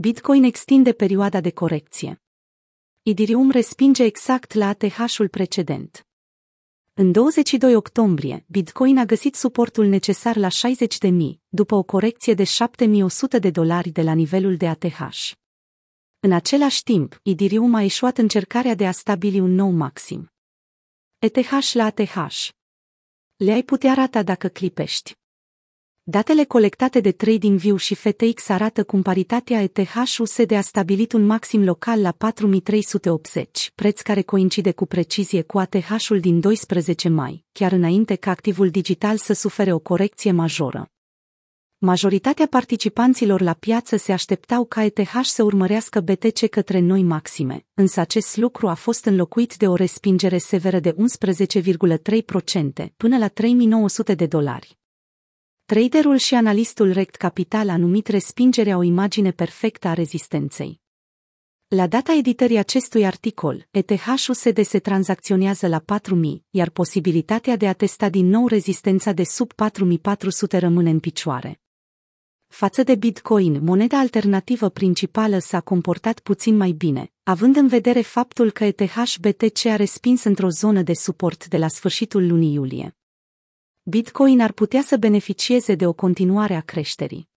[0.00, 2.22] Bitcoin extinde perioada de corecție.
[3.02, 6.06] Idirium respinge exact la ATH-ul precedent.
[6.94, 11.10] În 22 octombrie, Bitcoin a găsit suportul necesar la 60.000,
[11.48, 15.30] după o corecție de 7.100 de dolari de la nivelul de ATH.
[16.20, 20.30] În același timp, Idirium a ieșuat încercarea de a stabili un nou maxim.
[21.18, 22.48] ETH la ATH.
[23.36, 25.17] Le-ai putea rata dacă clipești.
[26.10, 32.00] Datele colectate de TradingView și FTX arată cum paritatea ETH-USD a stabilit un maxim local
[32.00, 38.30] la 4380, preț care coincide cu precizie cu ATH-ul din 12 mai, chiar înainte ca
[38.30, 40.90] activul digital să sufere o corecție majoră.
[41.78, 48.00] Majoritatea participanților la piață se așteptau ca ETH să urmărească BTC către noi maxime, însă
[48.00, 54.26] acest lucru a fost înlocuit de o respingere severă de 11,3% până la 3900 de
[54.26, 54.77] dolari.
[55.74, 60.80] Traderul și analistul Rect Capital a numit respingerea o imagine perfectă a rezistenței.
[61.66, 68.08] La data editării acestui articol, ETH-USD se tranzacționează la 4000, iar posibilitatea de a testa
[68.08, 71.60] din nou rezistența de sub 4400 rămâne în picioare.
[72.46, 78.50] Față de Bitcoin, moneda alternativă principală s-a comportat puțin mai bine, având în vedere faptul
[78.50, 82.92] că ETH-BTC a respins într-o zonă de suport de la sfârșitul lunii iulie.
[83.88, 87.28] Bitcoin ar putea să beneficieze de o continuare a creșterii.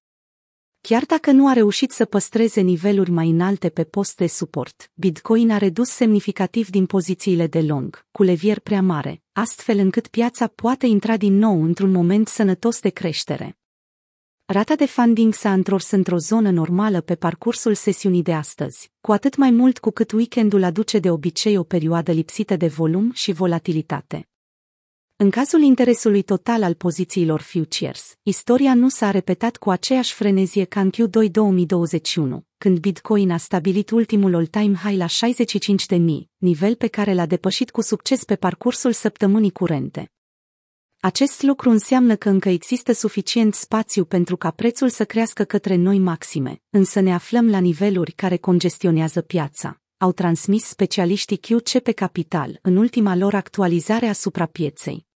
[0.81, 5.51] Chiar dacă nu a reușit să păstreze niveluri mai înalte pe post de suport, Bitcoin
[5.51, 10.85] a redus semnificativ din pozițiile de long, cu levier prea mare, astfel încât piața poate
[10.85, 13.57] intra din nou într-un moment sănătos de creștere.
[14.45, 19.35] Rata de funding s-a întors într-o zonă normală pe parcursul sesiunii de astăzi, cu atât
[19.35, 24.25] mai mult cu cât weekendul aduce de obicei o perioadă lipsită de volum și volatilitate.
[25.21, 30.79] În cazul interesului total al pozițiilor futures, istoria nu s-a repetat cu aceeași frenezie ca
[30.79, 35.99] în Q2 2021, când Bitcoin a stabilit ultimul all-time high la 65.000,
[36.37, 40.11] nivel pe care l-a depășit cu succes pe parcursul săptămânii curente.
[40.99, 45.99] Acest lucru înseamnă că încă există suficient spațiu pentru ca prețul să crească către noi
[45.99, 52.75] maxime, însă ne aflăm la niveluri care congestionează piața, au transmis specialiștii QCP Capital în
[52.75, 55.09] ultima lor actualizare asupra pieței.